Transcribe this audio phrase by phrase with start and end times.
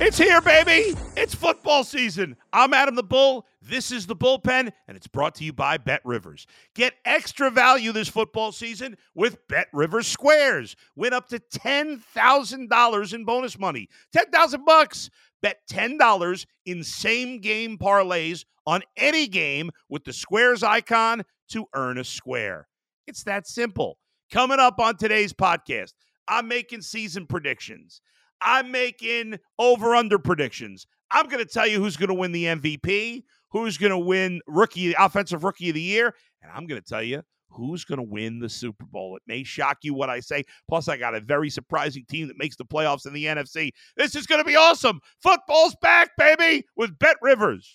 [0.00, 0.96] It's here, baby.
[1.16, 2.36] It's football season.
[2.52, 3.48] I'm Adam the Bull.
[3.60, 6.46] This is the bullpen, and it's brought to you by Bet Rivers.
[6.76, 10.76] Get extra value this football season with Bet Rivers Squares.
[10.94, 13.88] Win up to $10,000 in bonus money.
[14.12, 15.10] 10,000 bucks.
[15.42, 21.98] Bet $10 in same game parlays on any game with the Squares icon to earn
[21.98, 22.68] a square.
[23.08, 23.98] It's that simple.
[24.32, 25.92] Coming up on today's podcast,
[26.28, 28.00] I'm making season predictions.
[28.40, 30.86] I'm making over under predictions.
[31.10, 34.40] I'm going to tell you who's going to win the MVP, who's going to win
[34.46, 38.02] rookie offensive rookie of the year, and I'm going to tell you who's going to
[38.02, 39.16] win the Super Bowl.
[39.16, 40.44] It may shock you what I say.
[40.68, 43.70] Plus, I got a very surprising team that makes the playoffs in the NFC.
[43.96, 45.00] This is going to be awesome.
[45.22, 47.74] Football's back, baby, with Bet Rivers.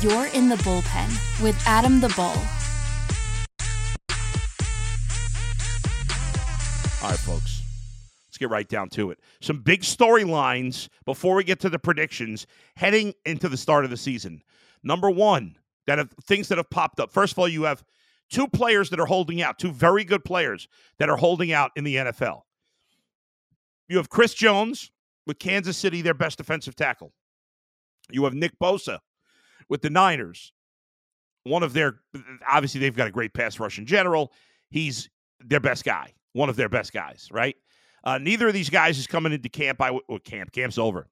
[0.00, 2.36] You're in the bullpen with Adam the Bull.
[7.02, 7.55] All right, folks.
[8.36, 9.18] Let's get right down to it.
[9.40, 13.96] Some big storylines before we get to the predictions heading into the start of the
[13.96, 14.42] season.
[14.82, 15.56] Number one,
[15.86, 17.10] that have things that have popped up.
[17.10, 17.82] First of all, you have
[18.28, 21.84] two players that are holding out, two very good players that are holding out in
[21.84, 22.42] the NFL.
[23.88, 24.90] You have Chris Jones
[25.26, 27.14] with Kansas City, their best defensive tackle.
[28.10, 28.98] You have Nick Bosa
[29.70, 30.52] with the Niners.
[31.44, 32.00] One of their,
[32.46, 34.30] obviously, they've got a great pass rush in general.
[34.68, 35.08] He's
[35.40, 37.56] their best guy, one of their best guys, right?
[38.06, 39.82] Uh, neither of these guys is coming into camp.
[39.82, 40.52] I well, camp.
[40.52, 41.08] Camp's over.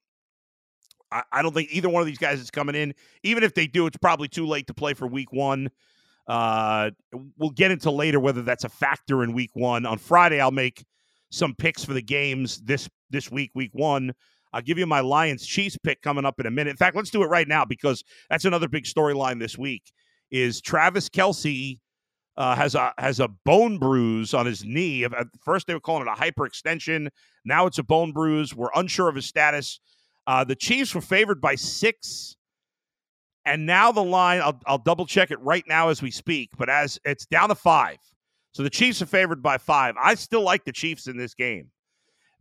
[1.11, 2.95] I, I, don't think either one of these guys is coming in.
[3.25, 5.71] Even if they do, it's probably too late to play for week one.
[6.29, 6.93] Uh,
[7.37, 9.85] we'll get into later whether that's a factor in week one.
[9.87, 10.85] On Friday, I'll make
[11.33, 14.15] some picks for the games this this week, week one.
[14.53, 16.71] I'll give you my Lions Chiefs pick coming up in a minute.
[16.71, 19.93] In fact, let's do it right now because that's another big storyline this week.
[20.31, 21.81] Is Travis Kelce
[22.37, 25.05] uh, has a has a bone bruise on his knee.
[25.05, 25.13] At
[25.45, 27.09] first, they were calling it a hyperextension.
[27.45, 28.55] Now it's a bone bruise.
[28.55, 29.81] We're unsure of his status.
[30.27, 32.37] Uh, the Chiefs were favored by six,
[33.45, 34.41] and now the line.
[34.41, 36.51] I'll, I'll double check it right now as we speak.
[36.57, 37.99] But as it's down to five,
[38.53, 39.95] so the Chiefs are favored by five.
[40.03, 41.71] I still like the Chiefs in this game.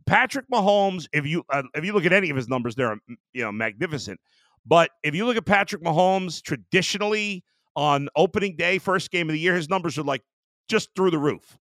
[0.06, 2.98] Patrick Mahomes, if you uh, if you look at any of his numbers, they're
[3.32, 4.18] you know magnificent.
[4.66, 7.44] But if you look at Patrick Mahomes, traditionally
[7.76, 10.22] on opening day, first game of the year, his numbers are like
[10.68, 11.58] just through the roof.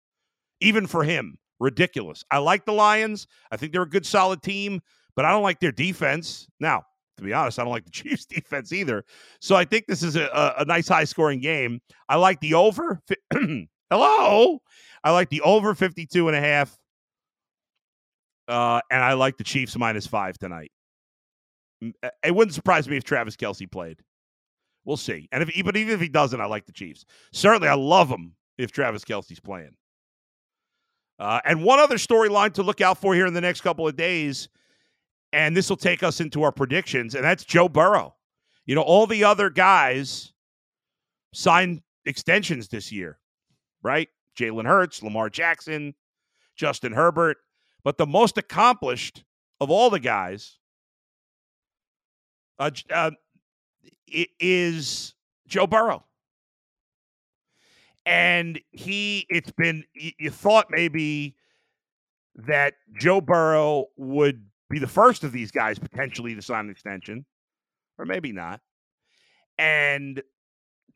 [0.61, 2.25] Even for him, ridiculous.
[2.31, 3.27] I like the Lions.
[3.51, 4.81] I think they're a good, solid team,
[5.15, 6.49] but I don't like their defense.
[6.61, 6.83] Now,
[7.17, 9.05] to be honest, I don't like the Chiefs defense either.
[9.41, 11.81] So I think this is a, a, nice high scoring game.
[12.09, 13.01] I like the over.
[13.91, 14.59] Hello.
[15.05, 16.77] I like the over 52 and a half.
[18.49, 20.71] Uh, and I like the Chiefs minus five tonight.
[21.83, 24.01] It wouldn't surprise me if Travis Kelce played.
[24.87, 25.29] We'll see.
[25.33, 27.05] And if but even if he doesn't, I like the Chiefs.
[27.33, 29.75] Certainly, I love him if Travis Kelce's playing.
[31.19, 33.97] Uh, and one other storyline to look out for here in the next couple of
[33.97, 34.49] days,
[35.33, 38.15] and this will take us into our predictions, and that's Joe Burrow.
[38.65, 40.33] You know, all the other guys
[41.33, 43.19] signed extensions this year,
[43.83, 44.09] right?
[44.39, 45.95] Jalen Hurts, Lamar Jackson,
[46.55, 47.39] Justin Herbert.
[47.83, 49.25] But the most accomplished
[49.61, 50.59] of all the guys,
[52.59, 53.13] uh, uh,
[54.09, 55.15] is
[55.47, 56.05] Joe Burrow.
[58.05, 61.35] And he, it's been, you thought maybe
[62.37, 67.25] that Joe Burrow would be the first of these guys potentially to sign an extension,
[67.99, 68.61] or maybe not.
[69.59, 70.23] And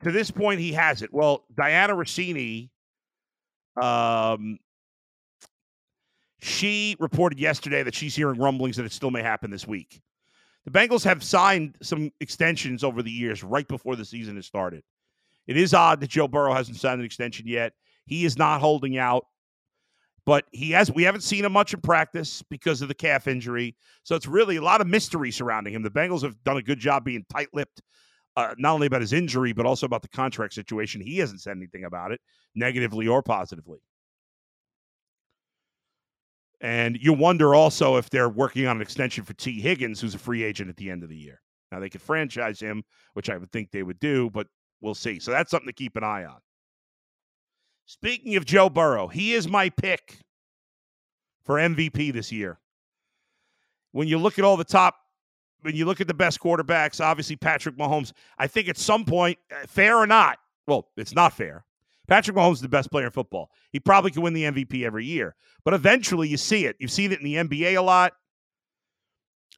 [0.03, 1.13] to this point, he has it.
[1.13, 2.69] Well, Dianna Russini,
[3.81, 4.59] um,
[6.41, 10.01] she reported yesterday that she's hearing rumblings that it still may happen this week.
[10.65, 14.83] The Bengals have signed some extensions over the years right before the season has started.
[15.47, 17.73] It is odd that Joe Burrow hasn't signed an extension yet.
[18.05, 19.25] He is not holding out,
[20.25, 20.91] but he has.
[20.91, 24.57] We haven't seen him much in practice because of the calf injury, so it's really
[24.57, 25.81] a lot of mystery surrounding him.
[25.81, 27.81] The Bengals have done a good job being tight-lipped,
[28.37, 31.01] uh, not only about his injury but also about the contract situation.
[31.01, 32.21] He hasn't said anything about it,
[32.53, 33.79] negatively or positively.
[36.61, 40.19] And you wonder also if they're working on an extension for Tee Higgins, who's a
[40.19, 41.41] free agent at the end of the year.
[41.71, 44.47] Now they could franchise him, which I would think they would do, but
[44.79, 45.19] we'll see.
[45.19, 46.37] So that's something to keep an eye on.
[47.85, 50.19] Speaking of Joe Burrow, he is my pick
[51.43, 52.59] for MVP this year.
[53.91, 54.95] When you look at all the top,
[55.61, 59.37] when you look at the best quarterbacks, obviously Patrick Mahomes, I think at some point,
[59.51, 60.37] uh, fair or not,
[60.67, 61.65] well, it's not fair.
[62.07, 63.49] Patrick Mahomes is the best player in football.
[63.71, 66.75] He probably could win the MVP every year, but eventually you see it.
[66.79, 68.13] You've seen it in the NBA a lot,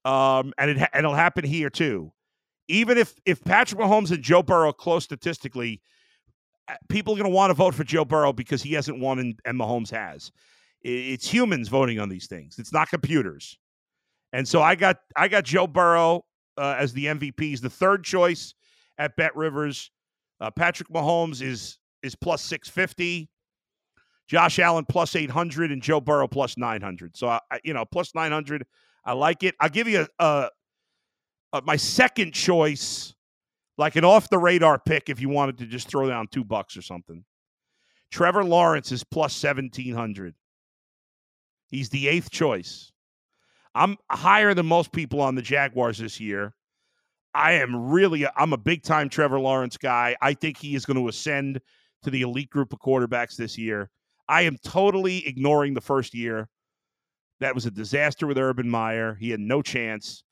[0.05, 2.11] um, and it and it'll happen here too.
[2.67, 5.81] Even if if Patrick Mahomes and Joe Burrow are close statistically,
[6.67, 9.19] uh, people are going to want to vote for Joe Burrow because he hasn't won
[9.19, 10.31] and, and Mahomes has.
[10.81, 12.59] It's humans voting on these things.
[12.59, 13.57] It's not computers.
[14.33, 16.25] And so I got I got Joe Burrow
[16.57, 17.39] uh, as the MVP.
[17.39, 18.53] He's the third choice
[18.97, 19.91] at Bet Rivers.
[20.41, 23.29] Uh, Patrick Mahomes is is plus six fifty.
[24.27, 27.17] Josh Allen plus eight hundred and Joe Burrow plus nine hundred.
[27.17, 28.65] So I, you know plus nine hundred.
[29.05, 29.55] I like it.
[29.59, 30.49] I'll give you a, a,
[31.53, 33.15] a my second choice,
[33.77, 36.77] like an off the radar pick, if you wanted to just throw down two bucks
[36.77, 37.25] or something.
[38.11, 40.35] Trevor Lawrence is plus seventeen hundred.
[41.67, 42.91] He's the eighth choice.
[43.75, 46.53] I'm higher than most people on the Jaguars this year.
[47.33, 50.15] I am really, I'm a big time Trevor Lawrence guy.
[50.21, 51.59] I think he is going to ascend
[52.03, 53.89] to the elite group of quarterbacks this year.
[54.29, 56.47] I am totally ignoring the first year.
[57.39, 59.15] That was a disaster with Urban Meyer.
[59.15, 60.23] He had no chance.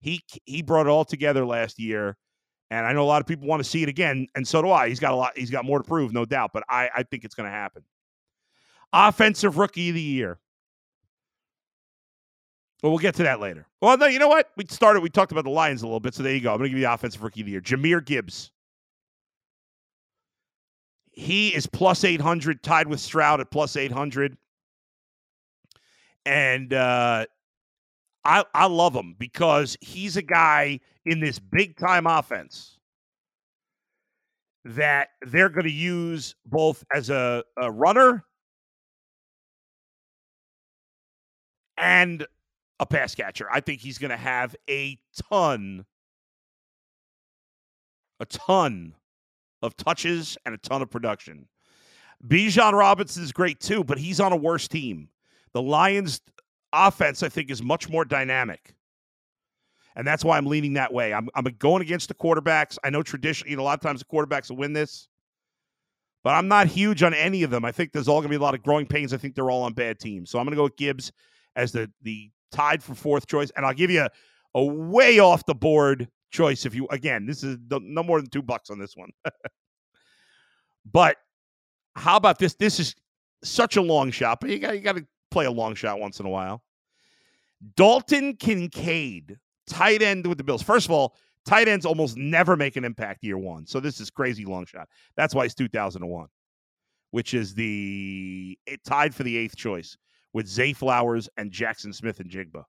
[0.00, 2.16] He he brought it all together last year,
[2.70, 4.70] and I know a lot of people want to see it again, and so do
[4.70, 4.88] I.
[4.88, 5.36] He's got a lot.
[5.36, 6.50] He's got more to prove, no doubt.
[6.54, 7.82] But I I think it's going to happen.
[8.92, 10.38] Offensive Rookie of the Year.
[12.82, 13.66] Well, we'll get to that later.
[13.82, 14.50] Well, no, you know what?
[14.56, 16.52] We started, we talked about the Lions a little bit, so there you go.
[16.52, 17.60] I'm going to give you the offensive rookie of the year.
[17.60, 18.52] Jahmyr Gibbs.
[21.20, 24.38] He is plus 800, tied with Stroud at plus 800.
[26.24, 27.26] And uh,
[28.24, 32.78] I, I love him because he's a guy in this big time offense
[34.64, 38.24] that they're going to use both as a, a runner
[41.76, 42.26] and
[42.78, 43.46] a pass catcher.
[43.52, 45.84] I think he's going to have a ton,
[48.18, 48.94] a ton
[49.62, 51.46] of touches and a ton of production.
[52.26, 55.08] Bijan Robinson is great too, but he's on a worse team.
[55.52, 56.20] The Lions'
[56.72, 58.74] offense, I think, is much more dynamic.
[59.96, 61.12] And that's why I'm leaning that way.
[61.12, 62.78] I'm, I'm going against the quarterbacks.
[62.84, 65.08] I know traditionally, you know, a lot of times the quarterbacks will win this,
[66.22, 67.64] but I'm not huge on any of them.
[67.64, 69.12] I think there's all going to be a lot of growing pains.
[69.12, 70.30] I think they're all on bad teams.
[70.30, 71.10] So I'm going to go with Gibbs
[71.56, 73.50] as the the tied for fourth choice.
[73.56, 74.10] And I'll give you a,
[74.54, 78.42] a way off the board choice if you, again, this is no more than two
[78.42, 79.10] bucks on this one.
[80.92, 81.16] but
[81.96, 82.54] how about this?
[82.54, 82.94] This is
[83.42, 86.20] such a long shot, but you got, you got to play a long shot once
[86.20, 86.62] in a while.
[87.76, 90.62] Dalton Kincaid, tight end with the Bills.
[90.62, 93.66] First of all, tight ends almost never make an impact year one.
[93.66, 94.88] So this is crazy long shot.
[95.16, 96.26] That's why it's 2001,
[97.10, 99.96] which is the it tied for the eighth choice
[100.32, 102.64] with Zay Flowers and Jaxon Smith-Njigba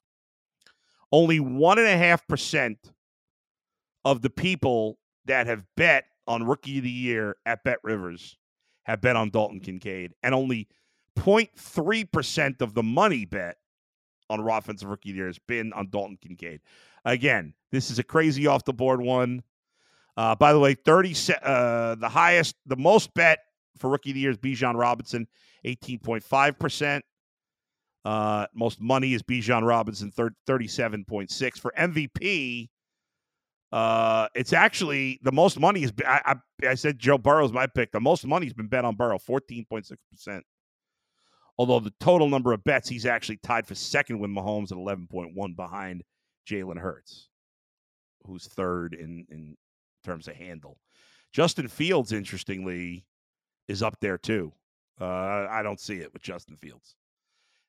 [1.12, 2.78] Only one and a half percent
[4.06, 8.38] of the people that have bet on rookie of the year at Bet Rivers
[8.84, 10.68] have bet on Dalton Kincaid, and only
[11.18, 13.58] 0.3% of the money bet
[14.30, 16.62] on offensive rookie of the year has been on Dalton Kincaid.
[17.06, 19.44] Again, this is a crazy off the board one.
[20.18, 23.40] Uh, by the way, 30 uh, the highest, the most bet
[23.78, 25.28] for rookie of the year is Bijan Robinson,
[25.66, 27.02] 18.5%.
[28.04, 31.60] Uh, most money is Bijan Robinson, 37.6.
[31.60, 32.70] For MVP,
[33.72, 35.94] uh, it's actually the most money is.
[36.06, 37.92] I, I, I said Joe Burrow's my pick.
[37.92, 40.42] The most money's been bet on Burrow, 14.6%.
[41.58, 45.56] Although the total number of bets, he's actually tied for second with Mahomes at 11.1
[45.56, 46.04] behind
[46.50, 47.30] Jalen Hurts,
[48.26, 49.56] who's third in, in
[50.04, 50.78] terms of handle.
[51.32, 53.06] Justin Fields, interestingly,
[53.68, 54.52] is up there too.
[55.00, 56.96] Uh, I don't see it with Justin Fields.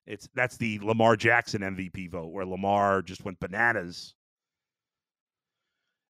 [0.06, 4.14] It's that's the Lamar Jackson MVP vote where Lamar just went bananas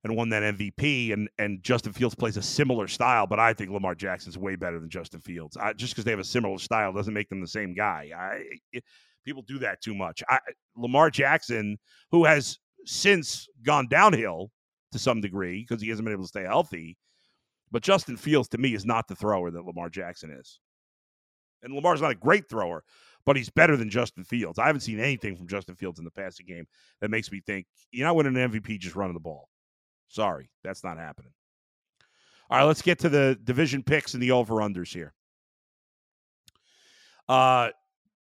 [0.04, 1.12] and won that MVP.
[1.12, 4.78] And and Justin Fields plays a similar style, but I think Lamar Jackson's way better
[4.78, 5.56] than Justin Fields.
[5.56, 8.10] I, just because they have a similar style doesn't make them the same guy.
[8.16, 8.84] I it,
[9.24, 10.22] people do that too much.
[10.28, 10.38] I,
[10.76, 11.78] Lamar Jackson,
[12.10, 14.50] who has since gone downhill
[14.92, 16.96] to some degree because he hasn't been able to stay healthy,
[17.70, 20.60] but Justin Fields to me is not the thrower that Lamar Jackson is.
[21.62, 22.82] And Lamar's not a great thrower,
[23.24, 24.58] but he's better than Justin Fields.
[24.58, 26.66] I haven't seen anything from Justin Fields in the passing game
[27.00, 29.48] that makes me think you're not winning an MVP just running the ball.
[30.12, 31.32] Sorry, that's not happening.
[32.50, 35.14] All right, let's get to the division picks and the over unders here.
[37.30, 37.70] Uh,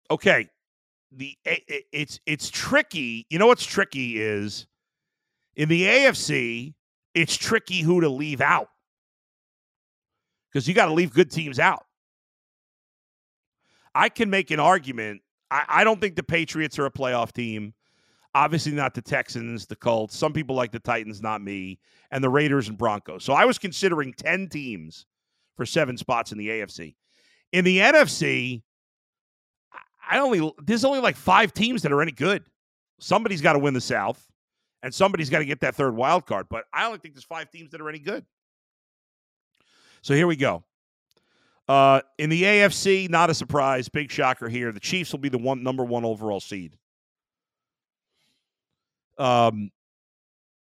[0.09, 0.49] okay.
[1.11, 3.27] the it, it's it's tricky.
[3.29, 4.69] You know what's tricky is
[5.57, 6.75] in the AFC,
[7.13, 8.69] it's tricky who to leave out
[10.49, 11.85] because you got to leave good teams out.
[13.97, 15.23] I can make an argument.
[15.51, 17.75] I, I, don't think the Patriots are a playoff team.
[18.35, 20.17] Obviously, not the Texans, the Colts.
[20.17, 21.81] Some people like the Titans, not me,
[22.13, 23.25] and the Raiders and Broncos.
[23.25, 25.07] So I was considering 10 teams
[25.57, 26.95] for seven spots in the AFC.
[27.53, 28.63] In the NFC,
[30.09, 32.45] I only there's only like five teams that are any good.
[33.01, 34.25] Somebody's got to win the South,
[34.83, 36.47] and somebody's got to get that third wild card.
[36.49, 38.25] But I don't think there's five teams that are any good.
[40.03, 40.65] So here we go.
[41.69, 44.73] Uh, in the AFC, not a surprise, big shocker here.
[44.73, 46.77] The Chiefs will be the one number one overall seed.
[49.21, 49.71] Um,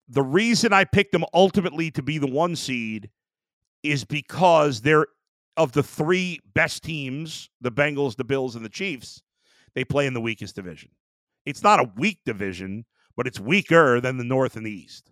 [0.07, 3.09] the reason I picked them ultimately to be the one seed
[3.83, 5.07] is because they're
[5.57, 9.21] of the three best teams, the Bengals, the Bills, and the Chiefs,
[9.73, 10.89] they play in the weakest division.
[11.45, 12.85] It's not a weak division,
[13.15, 15.11] but it's weaker than the North and the East.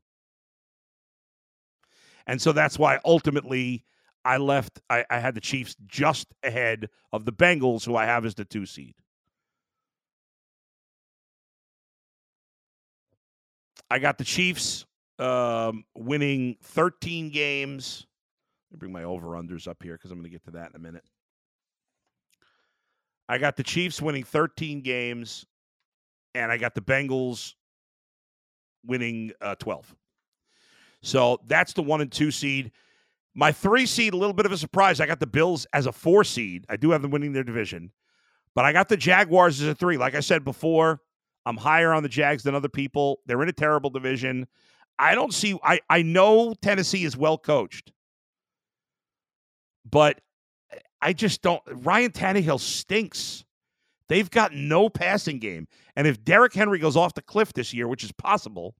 [2.27, 3.85] And so that's why ultimately
[4.25, 8.25] I left, I, I had the Chiefs just ahead of the Bengals, who I have
[8.25, 8.95] as the two seed.
[13.93, 14.87] I got the Chiefs
[15.19, 18.07] um, winning 13 games.
[18.71, 20.71] Let me bring my over unders up here because I'm going to get to that
[20.71, 21.03] in a minute.
[23.29, 25.45] I got the Chiefs winning 13 games,
[26.33, 27.53] and I got the Bengals
[28.83, 29.95] winning uh, 12.
[31.03, 32.71] So that's the one and two seed.
[33.35, 35.01] My three seed, a little bit of a surprise.
[35.01, 36.65] I got the Bills as a four seed.
[36.67, 37.91] I do have them winning their division,
[38.55, 39.97] but I got the Jaguars as a three.
[39.97, 40.99] Like I said before,
[41.45, 43.19] I'm higher on the Jags than other people.
[43.25, 44.47] They're in a terrible division.
[44.99, 45.57] I don't see.
[45.63, 47.91] I I know Tennessee is well coached,
[49.89, 50.21] but
[51.01, 51.61] I just don't.
[51.67, 53.43] Ryan Tannehill stinks.
[54.09, 57.87] They've got no passing game, and if Derrick Henry goes off the cliff this year,
[57.87, 58.75] which is possible,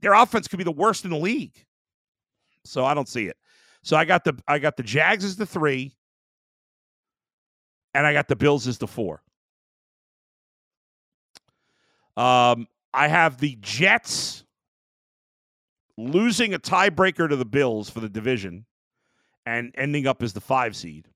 [0.00, 1.64] their offense could be the worst in the league.
[2.64, 3.36] So I don't see it.
[3.82, 5.94] So I got the I got the Jags as the three,
[7.94, 9.22] and I got the Bills as the four.
[12.16, 14.44] Um, I have the Jets
[15.96, 18.66] losing a tiebreaker to the Bills for the division
[19.46, 21.08] and ending up as the five seed.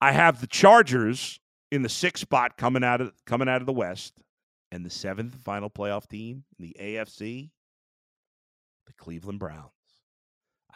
[0.00, 1.38] I have the Chargers
[1.70, 4.14] in the sixth spot coming out of coming out of the West,
[4.72, 7.50] and the seventh final playoff team in the AFC,
[8.86, 9.70] the Cleveland Browns.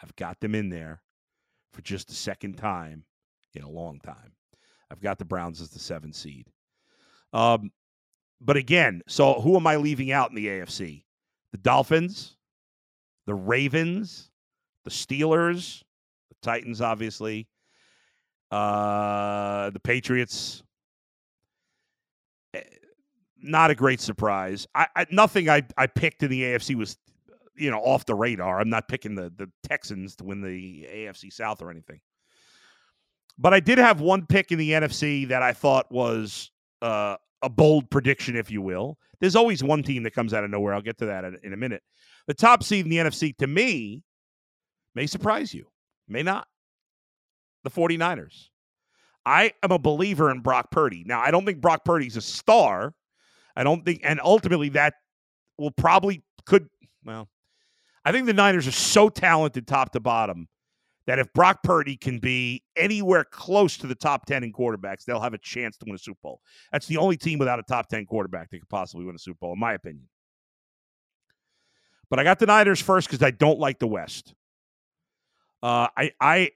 [0.01, 1.01] I've got them in there
[1.73, 3.05] for just the second time
[3.55, 4.33] in a long time.
[4.91, 6.47] I've got the Browns as the seventh seed.
[7.33, 7.71] Um,
[8.41, 11.05] but again, so who am I leaving out in the AFC?
[11.53, 12.37] The Dolphins,
[13.27, 14.31] the Ravens,
[14.85, 15.83] the Steelers,
[16.29, 17.49] the Titans, obviously,
[18.51, 20.63] uh, the Patriots.
[22.55, 22.61] Eh,
[23.43, 24.67] not a great surprise.
[24.75, 26.97] I, I nothing I, I picked in the AFC was
[27.57, 28.61] you know off the radar.
[28.61, 32.01] I'm not picking the the Texans to win the AFC South or anything.
[33.39, 36.51] But I did have one pick in the NFC that I thought was
[36.81, 38.99] uh, a bold prediction, if you will.
[39.21, 40.75] There's always one team that comes out of nowhere.
[40.75, 41.83] I'll get to that in a minute.
[42.27, 44.03] The top seed in the NFC, to me,
[44.95, 45.67] may surprise you,
[46.09, 46.47] may not.
[47.65, 48.49] The 49ers.
[49.25, 51.03] I am a believer in Brock Purdy.
[51.05, 52.95] Now, I don't think Brock Purdy's a star.
[53.57, 54.95] I don't think, and ultimately that
[55.59, 56.69] will probably could,
[57.05, 57.29] well,
[58.05, 60.47] I think the Niners are so talented top to bottom
[61.07, 65.21] that if Brock Purdy can be anywhere close to the top 10 in quarterbacks, they'll
[65.21, 66.41] have a chance to win a Super Bowl.
[66.73, 69.39] That's the only team without a top 10 quarterback that could possibly win a Super
[69.41, 70.09] Bowl, in my opinion.
[72.11, 74.35] But I got the Niners first because I don't like the West.
[75.63, 76.51] Uh, I, I,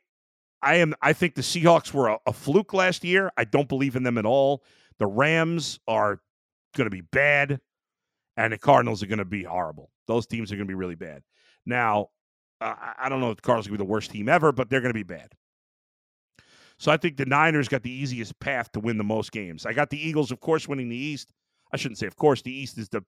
[0.63, 0.95] I am.
[1.01, 3.31] I think the Seahawks were a, a fluke last year.
[3.37, 4.63] I don't believe in them at all.
[4.99, 6.21] The Rams are
[6.77, 7.61] going to be bad,
[8.37, 9.91] and the Cardinals are going to be horrible.
[10.07, 11.23] Those teams are going to be really bad.
[11.67, 12.09] Now,
[12.61, 14.81] I don't know if the Cardinals going to be the worst team ever, but they're
[14.81, 15.33] going to be bad.
[16.79, 19.67] So I think the Niners got the easiest path to win the most games.
[19.67, 21.33] I got the Eagles, of course, winning the East.
[21.73, 23.05] I shouldn't say, of course, the East is the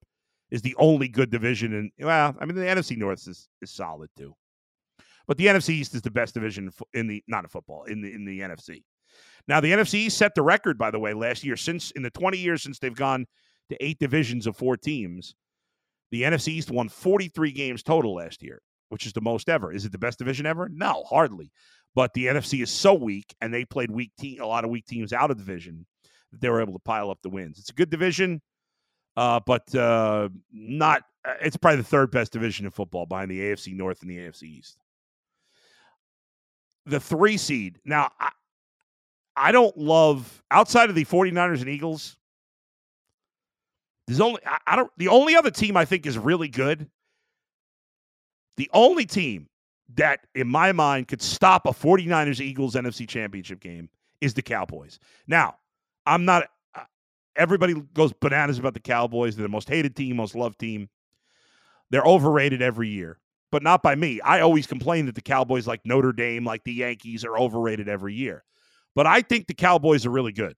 [0.51, 4.11] is the only good division, and well, I mean the NFC North is is solid
[4.17, 4.35] too,
[5.27, 8.13] but the NFC East is the best division in the not in football in the
[8.13, 8.85] in the NFC.
[9.49, 12.11] Now the NFC East set the record, by the way, last year since in the
[12.11, 13.27] twenty years since they've gone
[13.71, 15.35] to eight divisions of four teams.
[16.11, 18.61] The NFC East won 43 games total last year
[18.93, 19.73] which is the most ever.
[19.73, 20.69] Is it the best division ever?
[20.69, 21.51] No, hardly.
[21.95, 24.85] But the NFC is so weak, and they played weak team, a lot of weak
[24.85, 25.87] teams out of division
[26.31, 27.59] that they were able to pile up the wins.
[27.59, 28.43] It's a good division,
[29.17, 31.05] uh, but uh, not.
[31.25, 34.19] Uh, it's probably the third best division in football behind the AFC North and the
[34.19, 34.77] AFC East.
[36.85, 37.79] The three seed.
[37.87, 38.29] Now, I,
[39.35, 42.19] I don't love outside of the 49ers and Eagles.
[44.07, 46.91] There's only I, I don't the only other team I think is really good.
[48.57, 49.49] The only team
[49.95, 53.89] that in my mind could stop a 49ers Eagles NFC championship game
[54.21, 54.99] is the Cowboys.
[55.27, 55.57] Now,
[56.07, 56.85] I'm not uh,
[57.37, 59.37] everybody goes bananas about the Cowboys.
[59.37, 60.89] They're the most hated team, most loved team.
[61.91, 63.19] They're overrated every year,
[63.51, 64.21] but not by me.
[64.23, 68.15] I always complain that the Cowboys, like Notre Dame, like the Yankees, are overrated every
[68.15, 68.45] year.
[68.95, 70.57] But I think the Cowboys are really good.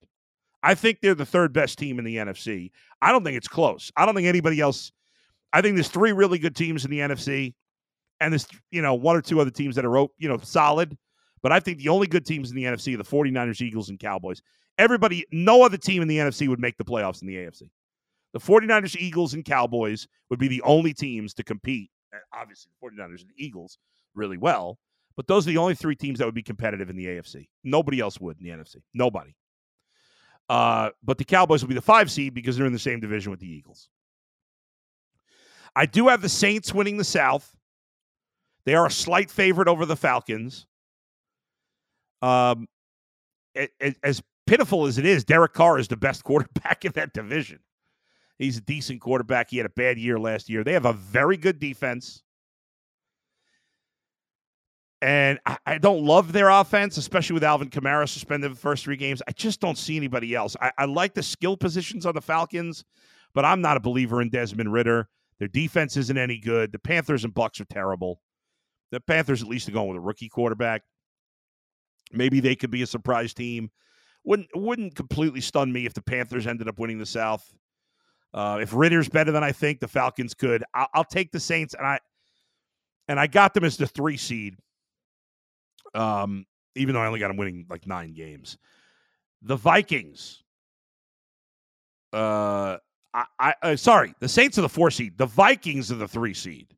[0.63, 2.71] I think they're the third best team in the NFC.
[3.01, 3.91] I don't think it's close.
[3.95, 4.91] I don't think anybody else.
[5.53, 7.53] I think there's three really good teams in the NFC,
[8.19, 10.97] and there's you know one or two other teams that are you know solid.
[11.41, 13.99] But I think the only good teams in the NFC are the 49ers, Eagles, and
[13.99, 14.41] Cowboys.
[14.79, 17.69] Everybody, no other team in the NFC would make the playoffs in the AFC.
[18.33, 21.91] The 49ers, Eagles, and Cowboys would be the only teams to compete.
[22.33, 23.77] Obviously, the 49ers and the Eagles
[24.15, 24.79] really well,
[25.15, 27.47] but those are the only three teams that would be competitive in the AFC.
[27.63, 28.77] Nobody else would in the NFC.
[28.93, 29.35] Nobody.
[30.49, 33.31] Uh, but the Cowboys will be the five seed because they're in the same division
[33.31, 33.89] with the Eagles.
[35.75, 37.53] I do have the Saints winning the South.
[38.65, 40.65] They are a slight favorite over the Falcons.
[42.21, 42.67] Um,
[44.03, 47.59] as pitiful as it is, Derek Carr is the best quarterback in that division.
[48.37, 49.49] He's a decent quarterback.
[49.49, 50.63] He had a bad year last year.
[50.63, 52.21] They have a very good defense.
[55.01, 58.97] And I, I don't love their offense, especially with Alvin Kamara suspended the first three
[58.97, 59.21] games.
[59.27, 60.55] I just don't see anybody else.
[60.61, 62.83] I, I like the skill positions on the Falcons,
[63.33, 65.07] but I'm not a believer in Desmond Ridder.
[65.39, 66.71] Their defense isn't any good.
[66.71, 68.19] The Panthers and Bucs are terrible.
[68.91, 70.83] The Panthers at least are going with a rookie quarterback.
[72.11, 73.69] Maybe they could be a surprise team.
[74.23, 77.53] Wouldn't wouldn't completely stun me if the Panthers ended up winning the South.
[78.33, 80.63] Uh, if Ridder's better than I think, the Falcons could.
[80.73, 81.99] I'll, I'll, take the Saints, and I
[83.07, 84.57] and I got them as the three seed.
[85.93, 88.57] Um, even though I only got them winning like nine games.
[89.41, 90.43] The Vikings.
[92.11, 92.77] Uh,
[93.13, 95.17] I, I uh, sorry, the Saints are the four seed.
[95.17, 96.74] The Vikings are the three seed.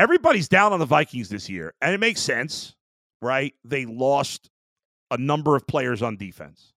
[0.00, 2.74] Everybody's down on the Vikings this year, and it makes sense
[3.22, 3.54] right?
[3.64, 4.50] They lost
[5.10, 6.72] a number of players on defense.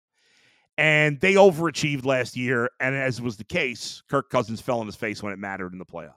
[0.78, 2.70] And they overachieved last year.
[2.80, 5.78] And as was the case, Kirk Cousins fell on his face when it mattered in
[5.78, 6.14] the playoffs.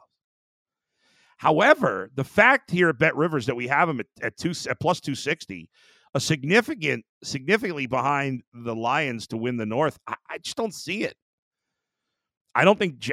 [1.37, 4.79] However, the fact here at Bet Rivers that we have him at, at two at
[4.79, 5.69] plus 260,
[6.13, 11.03] a significant, significantly behind the Lions to win the North, I, I just don't see
[11.03, 11.17] it.
[12.57, 13.05] I don't think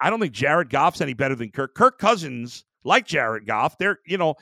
[0.00, 1.74] I don't think Jared Goff's any better than Kirk.
[1.74, 4.34] Kirk Cousins, like Jared Goff, they're you know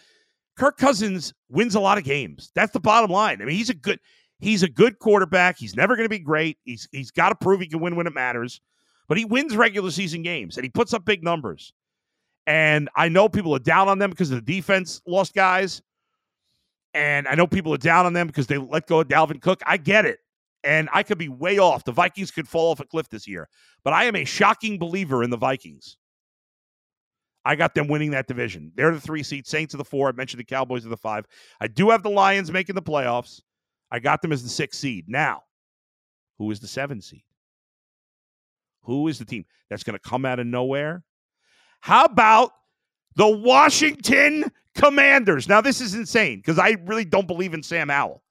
[0.56, 2.50] Kirk Cousins wins a lot of games.
[2.54, 3.40] That's the bottom line.
[3.40, 4.00] I mean, he's a good
[4.40, 5.56] he's a good quarterback.
[5.58, 6.58] He's never going to be great.
[6.64, 8.60] He's he's got to prove he can win when it matters.
[9.08, 11.72] But he wins regular season games and he puts up big numbers.
[12.46, 15.82] And I know people are down on them because of the defense lost guys.
[16.94, 19.60] And I know people are down on them because they let go of Dalvin Cook.
[19.66, 20.18] I get it.
[20.64, 21.84] And I could be way off.
[21.84, 23.48] The Vikings could fall off a cliff this year.
[23.84, 25.96] But I am a shocking believer in the Vikings.
[27.48, 28.70] I got them winning that division.
[28.74, 29.46] They're the three seed.
[29.46, 30.10] Saints are the four.
[30.10, 31.24] I mentioned the Cowboys are the five.
[31.62, 33.40] I do have the Lions making the playoffs.
[33.90, 35.06] I got them as the six seed.
[35.08, 35.44] Now,
[36.36, 37.24] who is the seven seed?
[38.82, 41.04] Who is the team that's going to come out of nowhere?
[41.80, 42.50] How about
[43.16, 45.48] the Washington Commanders?
[45.48, 48.22] Now, this is insane because I really don't believe in Sam Howell.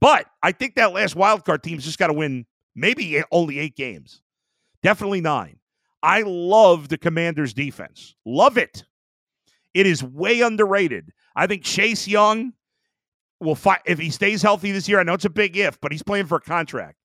[0.00, 4.22] But I think that last wildcard team's just got to win maybe only eight games.
[4.82, 5.58] Definitely nine.
[6.04, 8.14] I love the Commanders' defense.
[8.26, 8.84] Love it.
[9.72, 11.10] It is way underrated.
[11.34, 12.52] I think Chase Young
[13.40, 15.00] will fight if he stays healthy this year.
[15.00, 16.98] I know it's a big if, but he's playing for a contract.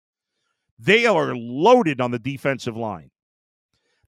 [0.80, 3.12] They are loaded on the defensive line.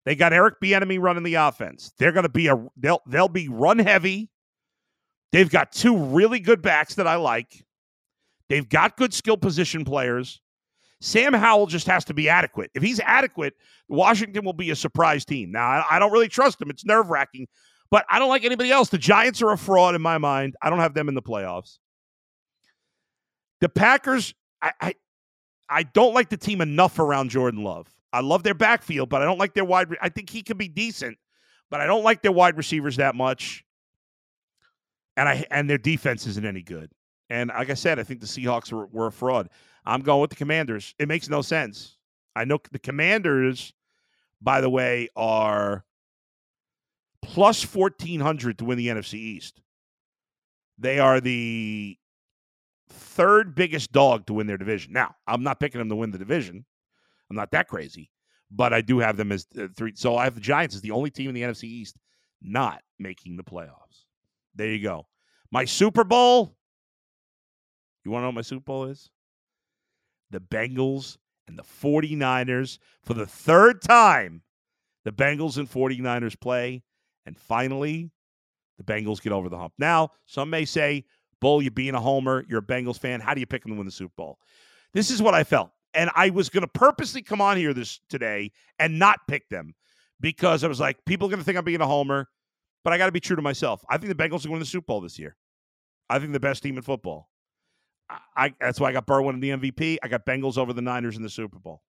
[0.05, 1.93] They got Eric Bieniemy running the offense.
[1.97, 4.29] They're going to be a they'll they'll be run heavy.
[5.31, 7.65] They've got two really good backs that I like.
[8.49, 10.41] They've got good skill position players.
[11.01, 12.71] Sam Howell just has to be adequate.
[12.75, 13.55] If he's adequate,
[13.89, 15.51] Washington will be a surprise team.
[15.51, 16.69] Now, I, don't really trust him.
[16.69, 17.49] It's nerve wracking,
[17.91, 18.91] but I don't like anybody else.
[18.91, 20.57] The Giants are a fraud in my mind.
[20.61, 21.79] I don't have them in the playoffs.
[23.61, 24.95] The Packers, I, I,
[25.69, 27.89] I don't like the team enough around Jordan Love.
[28.13, 29.97] I love their backfield, but I don't like their wide.
[30.03, 31.17] I think he can be decent,
[31.71, 33.65] but I don't like their wide receivers that much.
[35.17, 36.91] And I and their defense isn't any good.
[37.31, 39.49] And like I said, I think the Seahawks were, were a fraud.
[39.87, 40.95] I'm going with the Commanders.
[40.99, 41.97] It makes no sense.
[42.37, 43.73] I know the Commanders,
[44.43, 45.85] by the way, are
[47.23, 49.61] plus 1400 to win the NFC East.
[50.79, 51.97] They are the
[52.89, 54.93] third biggest dog to win their division.
[54.93, 56.65] Now, I'm not picking them to win the division.
[57.29, 58.11] I'm not that crazy,
[58.51, 59.93] but I do have them as uh, three.
[59.95, 61.97] So I have the Giants as the only team in the NFC East
[62.43, 64.05] not making the playoffs.
[64.55, 65.07] There you go.
[65.53, 66.57] My Super Bowl.
[68.11, 69.09] You want to know what my Super Bowl is?
[70.31, 74.43] the Bengals and the 49ers for the third time.
[75.05, 76.83] The Bengals and 49ers play.
[77.25, 78.11] And finally,
[78.79, 79.75] the Bengals get over the hump.
[79.79, 81.05] Now, some may say,
[81.41, 83.21] Bull, you're being a homer, you're a Bengals fan.
[83.21, 84.39] How do you pick them to win the Super Bowl?
[84.93, 85.71] This is what I felt.
[85.95, 89.75] And I was going to purposely come on here this today and not pick them
[90.21, 92.29] because I was like, people are going to think I'm being a homer,
[92.85, 93.85] but I got to be true to myself.
[93.89, 95.37] I think the Bengals are going to win the Super Bowl this year.
[96.09, 97.31] I think the best team in football.
[98.37, 99.99] I, that's why I got Burrow in the MVP.
[100.03, 101.83] I got Bengals over the Niners in the Super Bowl.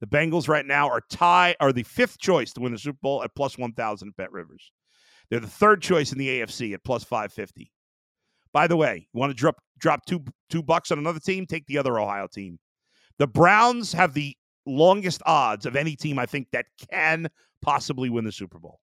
[0.00, 3.22] The Bengals right now are tie are the fifth choice to win the Super Bowl
[3.22, 4.72] at plus one thousand at Bet Rivers.
[5.30, 7.72] They're the third choice in the AFC at plus five fifty.
[8.52, 11.46] By the way, you want to drop drop two two bucks on another team?
[11.46, 12.58] Take the other Ohio team.
[13.18, 14.36] The Browns have the
[14.66, 17.28] longest odds of any team I think that can
[17.62, 18.80] possibly win the Super Bowl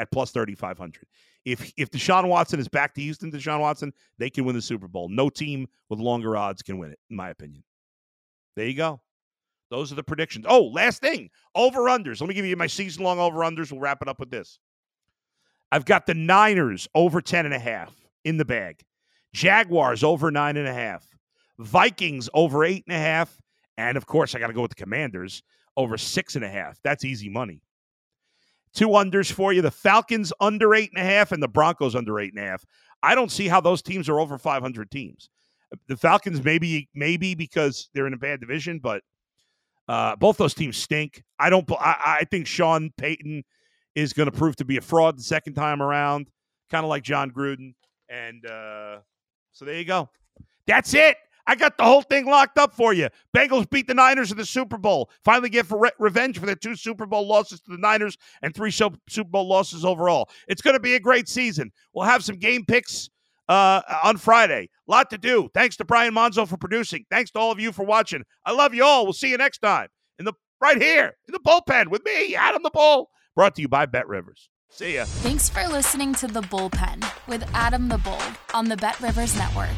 [0.00, 1.04] at plus 3500.
[1.44, 4.88] If if Deshaun Watson is back to Houston, Deshaun Watson, they can win the Super
[4.88, 5.08] Bowl.
[5.08, 7.62] No team with longer odds can win it, in my opinion.
[8.56, 9.00] There you go.
[9.70, 10.46] Those are the predictions.
[10.48, 12.20] Oh, last thing over unders.
[12.20, 13.70] Let me give you my season long over unders.
[13.70, 14.58] We'll wrap it up with this.
[15.70, 18.82] I've got the Niners over 10 and a half in the bag.
[19.32, 21.06] Jaguars over nine and a half.
[21.58, 23.40] Vikings over eight and a half.
[23.78, 25.42] And of course, I got to go with the Commanders
[25.76, 26.80] over six and a half.
[26.82, 27.62] That's easy money.
[28.74, 29.62] Two unders for you.
[29.62, 32.64] The Falcons under eight and a half and the Broncos under eight and a half.
[33.02, 35.28] I don't see how those teams are over 500 teams.
[35.88, 39.02] The Falcons maybe maybe because they're in a bad division, but
[39.88, 41.22] uh, both those teams stink.
[41.38, 41.68] I don't.
[41.72, 43.44] I, I think Sean Payton
[43.94, 46.28] is going to prove to be a fraud the second time around,
[46.70, 47.74] kind of like Jon Gruden.
[48.08, 48.98] And uh,
[49.52, 50.08] so there you go.
[50.66, 51.16] That's it.
[51.46, 53.08] I got the whole thing locked up for you.
[53.36, 55.10] Bengals beat the Niners in the Super Bowl.
[55.24, 58.54] Finally get for re- revenge for their two Super Bowl losses to the Niners and
[58.54, 60.28] three Super Bowl losses overall.
[60.48, 61.72] It's going to be a great season.
[61.94, 63.10] We'll have some game picks
[63.48, 64.70] uh, on Friday.
[64.86, 65.48] Lot to do.
[65.54, 67.04] Thanks to Brian Monzo for producing.
[67.10, 68.22] Thanks to all of you for watching.
[68.46, 69.04] I love you all.
[69.04, 72.62] We'll see you next time in the right here in the bullpen with me, Adam
[72.62, 73.10] the Bull.
[73.34, 74.48] Brought to you by Bet Rivers.
[74.70, 75.04] See ya.
[75.04, 78.22] Thanks for listening to the Bullpen with Adam the Bull
[78.54, 79.68] on the Bet Rivers Network.